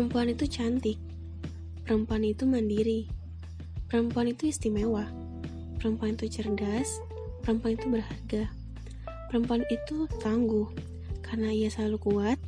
[0.00, 0.96] Perempuan itu cantik.
[1.84, 3.04] Perempuan itu mandiri.
[3.84, 5.04] Perempuan itu istimewa.
[5.76, 7.04] Perempuan itu cerdas.
[7.44, 8.48] Perempuan itu berharga.
[9.28, 10.72] Perempuan itu tangguh
[11.20, 12.40] karena ia selalu kuat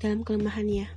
[0.00, 0.88] dalam kelemahannya.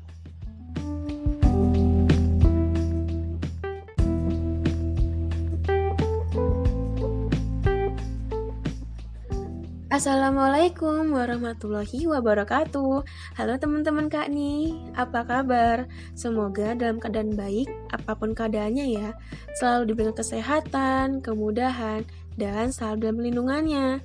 [10.00, 13.04] Assalamualaikum warahmatullahi wabarakatuh.
[13.36, 15.92] Halo teman-teman Kak nih, apa kabar?
[16.16, 19.12] Semoga dalam keadaan baik, apa pun keadaannya ya.
[19.60, 22.08] Selalu diberikan kesehatan, kemudahan,
[22.40, 24.00] dan selalu dalam lindungannya.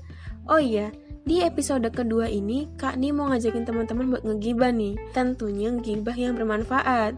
[0.51, 0.91] Oh iya,
[1.23, 4.99] di episode kedua ini Kak Ni mau ngajakin teman-teman buat ngegibah nih.
[5.15, 7.15] Tentunya ngegibah yang bermanfaat.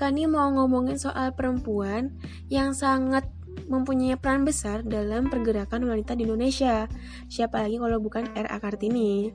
[0.00, 2.16] Kak Ni mau ngomongin soal perempuan
[2.48, 3.28] yang sangat
[3.66, 6.88] mempunyai peran besar dalam pergerakan wanita di Indonesia.
[7.28, 8.56] Siapa lagi kalau bukan R.A.
[8.60, 9.32] Kartini?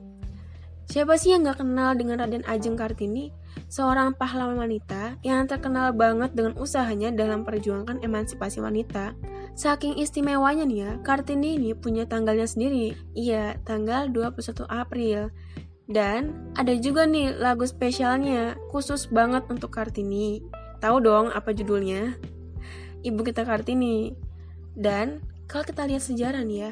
[0.90, 3.30] Siapa sih yang gak kenal dengan Raden Ajeng Kartini?
[3.70, 9.14] Seorang pahlawan wanita yang terkenal banget dengan usahanya dalam perjuangan emansipasi wanita.
[9.54, 12.98] Saking istimewanya nih ya, Kartini ini punya tanggalnya sendiri.
[13.14, 15.30] Iya, tanggal 21 April.
[15.86, 20.42] Dan ada juga nih lagu spesialnya, khusus banget untuk Kartini.
[20.82, 22.18] Tahu dong apa judulnya?
[23.02, 24.14] Ibu kita Kartini.
[24.76, 25.20] Dan
[25.50, 26.70] kalau kita lihat sejarah nih ya,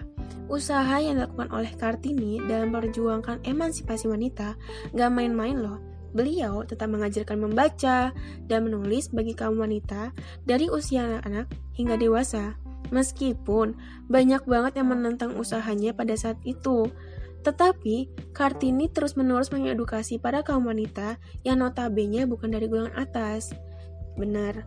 [0.49, 4.57] usaha yang dilakukan oleh Kartini dalam memperjuangkan emansipasi wanita
[4.97, 5.79] gak main-main loh.
[6.17, 8.17] Beliau tetap mengajarkan membaca
[8.49, 10.17] dan menulis bagi kaum wanita
[10.49, 12.57] dari usia anak-anak hingga dewasa.
[12.89, 13.77] Meskipun
[14.09, 16.89] banyak banget yang menentang usahanya pada saat itu,
[17.45, 23.53] tetapi Kartini terus-menerus mengedukasi para kaum wanita yang notabene bukan dari golongan atas.
[24.17, 24.65] Benar,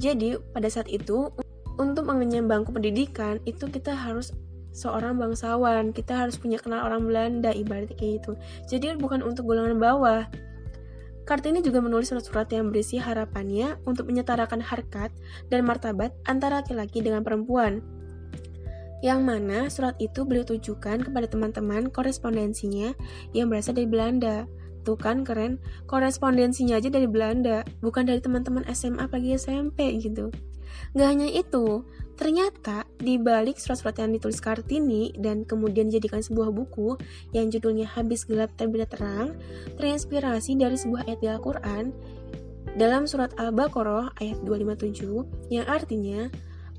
[0.00, 1.28] jadi pada saat itu
[1.76, 4.32] untuk mengenyam bangku pendidikan itu kita harus
[4.72, 8.32] seorang bangsawan, kita harus punya kenal orang Belanda ibaratnya kayak gitu.
[8.70, 10.24] Jadi bukan untuk golongan bawah.
[11.28, 15.14] Kartini juga menulis surat-surat yang berisi harapannya untuk menyetarakan harkat
[15.46, 17.84] dan martabat antara laki-laki dengan perempuan.
[19.00, 22.92] Yang mana surat itu beliau tujukan kepada teman-teman korespondensinya
[23.32, 24.44] yang berasal dari Belanda.
[24.80, 30.32] Tuh kan keren, korespondensinya aja dari Belanda, bukan dari teman-teman SMA apalagi SMP gitu.
[30.94, 36.98] Gak hanya itu, ternyata di balik surat-surat yang ditulis Kartini dan kemudian dijadikan sebuah buku
[37.34, 39.36] yang judulnya Habis Gelap Terbit Terang,
[39.78, 41.84] terinspirasi dari sebuah ayat di Al-Quran
[42.78, 46.30] dalam surat Al-Baqarah ayat 257 yang artinya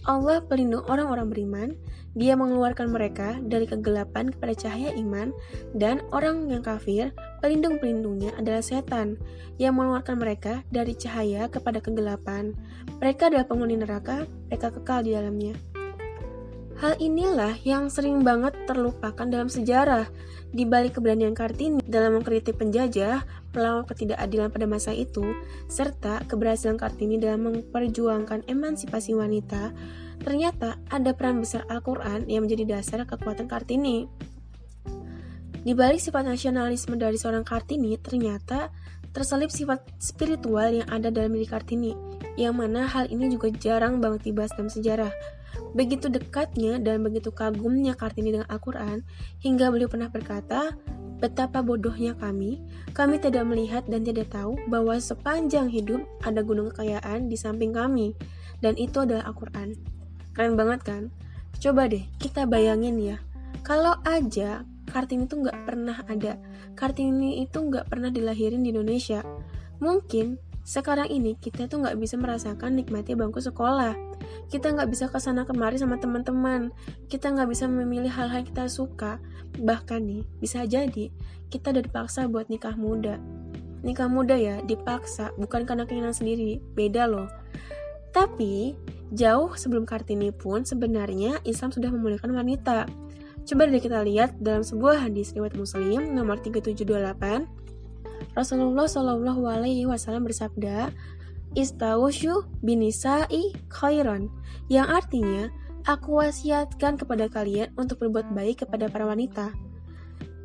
[0.09, 1.69] Allah pelindung orang-orang beriman,
[2.17, 5.29] dia mengeluarkan mereka dari kegelapan kepada cahaya iman,
[5.77, 9.15] dan orang yang kafir, pelindung-pelindungnya adalah setan,
[9.61, 12.57] yang mengeluarkan mereka dari cahaya kepada kegelapan.
[12.97, 15.53] Mereka adalah penghuni neraka, mereka kekal di dalamnya.
[16.81, 20.09] Hal inilah yang sering banget terlupakan dalam sejarah,
[20.49, 23.21] di balik keberanian Kartini dalam mengkritik penjajah,
[23.53, 25.21] melawan ketidakadilan pada masa itu,
[25.69, 29.69] serta keberhasilan Kartini dalam memperjuangkan emansipasi wanita,
[30.25, 34.09] ternyata ada peran besar Al-Quran yang menjadi dasar kekuatan Kartini.
[35.61, 38.73] Di balik sifat nasionalisme dari seorang Kartini, ternyata
[39.13, 41.93] terselip sifat spiritual yang ada dalam diri Kartini,
[42.41, 45.13] yang mana hal ini juga jarang banget dibahas dalam sejarah.
[45.71, 49.03] Begitu dekatnya dan begitu kagumnya Kartini dengan Al-Quran,
[49.39, 50.75] hingga beliau pernah berkata,
[51.21, 52.57] Betapa bodohnya kami,
[52.97, 58.17] kami tidak melihat dan tidak tahu bahwa sepanjang hidup ada gunung kekayaan di samping kami,
[58.57, 59.77] dan itu adalah Al-Quran.
[60.33, 61.03] Keren banget kan?
[61.61, 63.21] Coba deh, kita bayangin ya,
[63.61, 66.41] kalau aja Kartini itu nggak pernah ada,
[66.73, 69.21] Kartini itu nggak pernah dilahirin di Indonesia,
[69.77, 73.97] mungkin sekarang ini kita tuh nggak bisa merasakan nikmatnya bangku sekolah.
[74.53, 76.69] Kita nggak bisa ke sana kemari sama teman-teman.
[77.09, 79.17] Kita nggak bisa memilih hal-hal yang kita suka.
[79.57, 81.09] Bahkan nih, bisa jadi
[81.49, 83.17] kita udah dipaksa buat nikah muda.
[83.81, 86.61] Nikah muda ya, dipaksa, bukan karena keinginan sendiri.
[86.77, 87.25] Beda loh.
[88.13, 88.77] Tapi,
[89.09, 92.85] jauh sebelum Kartini pun sebenarnya Islam sudah memulihkan wanita.
[93.41, 97.60] Coba deh kita lihat dalam sebuah hadis riwayat Muslim nomor 3728
[98.33, 100.93] Rasulullah Shallallahu Alaihi Wasallam bersabda,
[101.51, 104.31] Istawusyu binisai khairan,
[104.71, 105.51] yang artinya,
[105.83, 109.51] aku wasiatkan kepada kalian untuk berbuat baik kepada para wanita.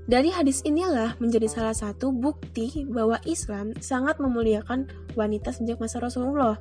[0.07, 4.87] Dari hadis inilah menjadi salah satu bukti bahwa Islam sangat memuliakan
[5.19, 6.59] wanita sejak masa Rasulullah.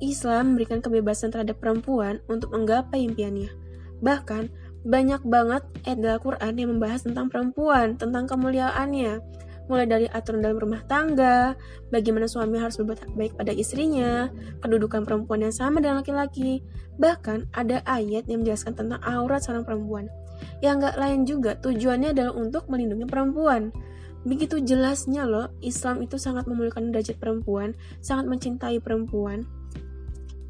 [0.00, 3.52] Islam memberikan kebebasan terhadap perempuan untuk menggapai impiannya.
[4.00, 4.48] Bahkan,
[4.82, 9.20] banyak banget ayat Al-Quran yang membahas tentang perempuan, tentang kemuliaannya
[9.70, 11.54] mulai dari aturan dalam rumah tangga,
[11.90, 14.30] bagaimana suami harus berbuat baik pada istrinya,
[14.62, 16.62] kedudukan perempuan yang sama dengan laki-laki,
[16.98, 20.06] bahkan ada ayat yang menjelaskan tentang aurat seorang perempuan.
[20.58, 23.70] Yang nggak lain juga tujuannya adalah untuk melindungi perempuan.
[24.22, 29.42] Begitu jelasnya loh, Islam itu sangat memuliakan derajat perempuan, sangat mencintai perempuan.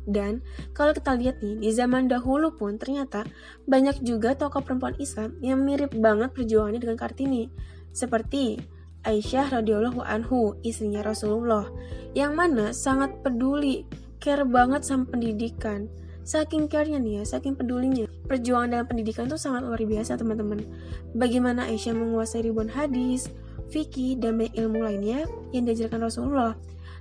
[0.03, 0.43] Dan
[0.75, 3.23] kalau kita lihat nih, di zaman dahulu pun ternyata
[3.71, 7.47] banyak juga tokoh perempuan Islam yang mirip banget perjuangannya dengan Kartini.
[7.95, 8.59] Seperti
[9.03, 11.67] Aisyah radhiyallahu anhu, istrinya Rasulullah,
[12.15, 13.83] yang mana sangat peduli,
[14.23, 15.91] care banget sama pendidikan.
[16.23, 18.07] Saking care-nya nih ya, saking pedulinya.
[18.31, 20.63] Perjuangan dalam pendidikan itu sangat luar biasa teman-teman.
[21.19, 23.27] Bagaimana Aisyah menguasai ribuan hadis,
[23.75, 26.55] fikih, dan banyak ilmu lainnya yang diajarkan Rasulullah.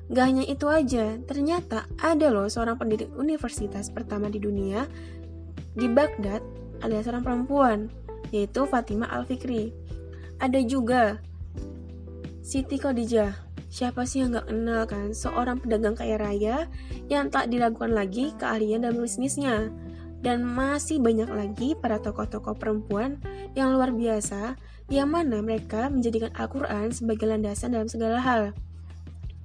[0.09, 4.89] Gak hanya itu aja, ternyata ada loh seorang pendidik universitas pertama di dunia
[5.71, 6.43] di Baghdad
[6.83, 7.77] ada seorang perempuan,
[8.33, 9.71] yaitu Fatimah Al-Fikri.
[10.41, 11.21] Ada juga
[12.41, 13.37] Siti Khadijah.
[13.69, 15.13] Siapa sih yang gak kenal kan?
[15.13, 16.65] Seorang pedagang kaya raya
[17.05, 19.69] yang tak dilakukan lagi keahlian dalam bisnisnya.
[20.21, 23.21] Dan masih banyak lagi para tokoh-tokoh perempuan
[23.53, 24.57] yang luar biasa
[24.89, 28.57] yang mana mereka menjadikan Al-Quran sebagai landasan dalam segala hal.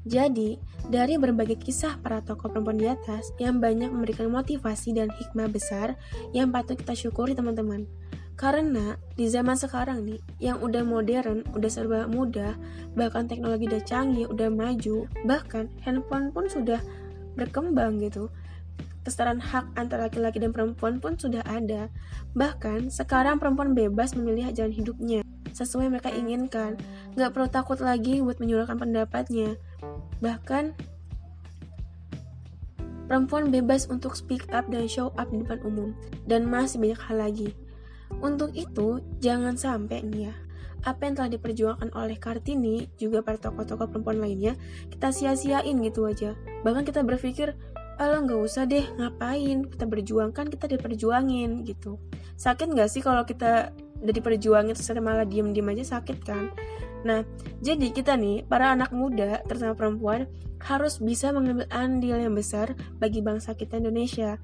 [0.09, 0.57] Jadi,
[0.89, 6.01] dari berbagai kisah para tokoh perempuan di atas yang banyak memberikan motivasi dan hikmah besar
[6.33, 7.85] yang patut kita syukuri teman-teman.
[8.37, 12.53] Karena di zaman sekarang nih, yang udah modern, udah serba mudah,
[12.93, 16.85] bahkan teknologi udah canggih, udah maju, bahkan handphone pun sudah
[17.33, 18.29] berkembang gitu.
[19.09, 21.89] Kesetaraan hak antara laki-laki dan perempuan pun sudah ada.
[22.37, 25.25] Bahkan sekarang perempuan bebas memilih jalan hidupnya
[25.57, 26.77] sesuai mereka inginkan.
[27.17, 29.57] Gak perlu takut lagi buat menyuarakan pendapatnya.
[30.21, 30.77] Bahkan,
[33.09, 35.97] perempuan bebas untuk speak up dan show up di depan umum.
[36.29, 37.49] Dan masih banyak hal lagi.
[38.23, 40.35] Untuk itu, jangan sampai nih ya,
[40.87, 44.55] apa yang telah diperjuangkan oleh Kartini, juga para tokoh-tokoh perempuan lainnya,
[44.89, 46.39] kita sia-siain gitu aja.
[46.63, 47.59] Bahkan kita berpikir,
[47.99, 51.99] alah nggak usah deh, ngapain, kita berjuangkan, kita diperjuangin gitu.
[52.37, 53.73] Sakit nggak sih kalau kita
[54.05, 55.99] udah diperjuangin terus malah diem-diem aja?
[55.99, 56.53] Sakit kan?
[57.03, 57.25] Nah
[57.65, 60.29] jadi kita nih para anak muda terutama perempuan
[60.61, 64.37] harus bisa mengambil andil yang besar bagi bangsa kita Indonesia.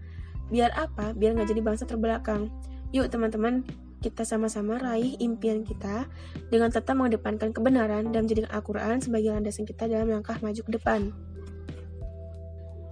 [0.49, 1.12] Biar apa?
[1.12, 2.49] Biar nggak jadi bangsa terbelakang
[2.93, 3.65] yuk teman-teman
[4.03, 6.11] kita sama-sama raih impian kita
[6.50, 11.15] dengan tetap mengedepankan kebenaran dan menjadikan Al-Quran sebagai landasan kita dalam langkah maju ke depan.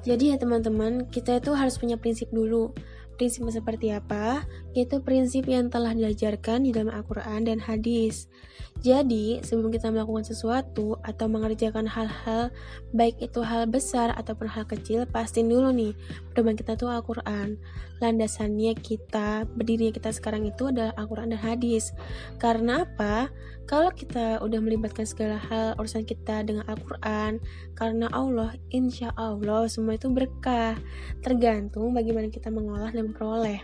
[0.01, 2.73] Jadi ya teman-teman, kita itu harus punya prinsip dulu
[3.21, 4.49] prinsip seperti apa?
[4.73, 8.33] Yaitu prinsip yang telah diajarkan di dalam Al-Quran dan hadis.
[8.81, 12.49] Jadi, sebelum kita melakukan sesuatu atau mengerjakan hal-hal,
[12.97, 15.93] baik itu hal besar ataupun hal kecil, pastiin dulu nih,
[16.33, 17.61] pedoman kita tuh Al-Quran.
[18.01, 21.93] Landasannya kita, berdirinya kita sekarang itu adalah Al-Quran dan hadis.
[22.41, 23.29] Karena apa?
[23.71, 27.39] Kalau kita udah melibatkan segala hal urusan kita dengan Al-Quran,
[27.79, 30.75] karena Allah, insya Allah semua itu berkah.
[31.23, 33.63] Tergantung bagaimana kita mengolah dan memperoleh.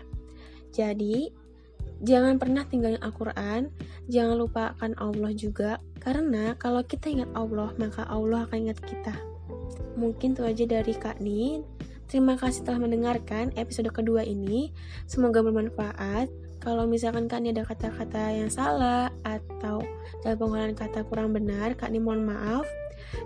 [0.71, 1.27] Jadi,
[1.97, 3.73] Jangan pernah tinggalin Al-Quran,
[4.05, 9.17] jangan lupakan Allah juga, karena kalau kita ingat Allah, maka Allah akan ingat kita.
[9.97, 11.65] Mungkin itu aja dari Kak Nin.
[12.05, 14.69] Terima kasih telah mendengarkan episode kedua ini.
[15.09, 16.29] Semoga bermanfaat.
[16.67, 19.79] Kalau misalkan Kak Nin ada kata-kata yang salah atau
[20.19, 22.67] dalam penggunaan kata kurang benar, Kak Nin mohon maaf.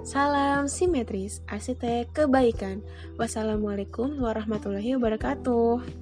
[0.06, 2.86] Salam simetris, arsitek kebaikan.
[3.18, 6.01] Wassalamualaikum warahmatullahi wabarakatuh.